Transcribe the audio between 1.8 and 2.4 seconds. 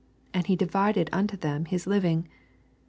living.